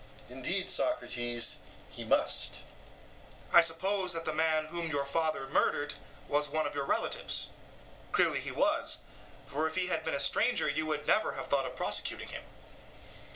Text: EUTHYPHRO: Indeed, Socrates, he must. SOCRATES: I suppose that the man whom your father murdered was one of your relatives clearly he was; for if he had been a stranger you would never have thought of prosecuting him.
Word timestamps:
EUTHYPHRO: 0.29 0.35
Indeed, 0.35 0.69
Socrates, 0.71 1.57
he 1.91 2.03
must. 2.03 2.53
SOCRATES: 2.53 2.65
I 3.53 3.61
suppose 3.61 4.13
that 4.13 4.25
the 4.25 4.33
man 4.33 4.65
whom 4.65 4.89
your 4.89 5.05
father 5.05 5.45
murdered 5.49 5.93
was 6.27 6.49
one 6.49 6.65
of 6.65 6.73
your 6.73 6.85
relatives 6.85 7.49
clearly 8.11 8.39
he 8.39 8.49
was; 8.49 8.97
for 9.45 9.67
if 9.67 9.75
he 9.75 9.85
had 9.89 10.03
been 10.03 10.15
a 10.15 10.19
stranger 10.19 10.67
you 10.67 10.87
would 10.87 11.05
never 11.05 11.33
have 11.33 11.45
thought 11.45 11.67
of 11.67 11.75
prosecuting 11.75 12.29
him. 12.29 12.41